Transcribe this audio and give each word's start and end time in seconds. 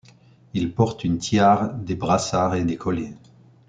Il 0.55 0.73
porte 0.73 1.03
une 1.03 1.19
tiare, 1.19 1.75
des 1.75 1.93
brassards 1.93 2.55
et 2.55 2.65
des 2.65 2.75
colliers. 2.75 3.13